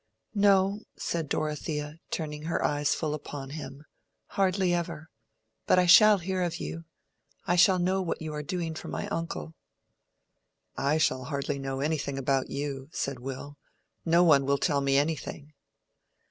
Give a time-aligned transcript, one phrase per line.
[0.33, 3.85] "No," said Dorothea, turning her eyes full upon him,
[4.29, 5.11] "hardly ever.
[5.67, 6.85] But I shall hear of you.
[7.45, 9.53] I shall know what you are doing for my uncle."
[10.75, 13.59] "I shall know hardly anything about you," said Will.
[14.03, 15.53] "No one will tell me anything."